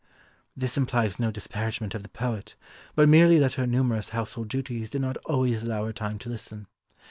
This 0.57 0.79
implies 0.79 1.19
no 1.19 1.29
disparagement 1.29 1.93
of 1.93 2.01
the 2.01 2.09
poet, 2.09 2.55
but 2.95 3.07
merely 3.07 3.37
that 3.37 3.53
her 3.53 3.67
numerous 3.67 4.09
household 4.09 4.47
duties 4.47 4.89
did 4.89 5.01
not 5.01 5.17
always 5.27 5.61
allow 5.61 5.85
her 5.85 5.93
time 5.93 6.17
to 6.17 6.29
listen. 6.29 6.65